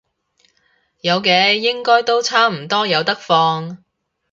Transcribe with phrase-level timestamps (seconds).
[1.01, 3.77] 有嘅，應該都差唔多有得放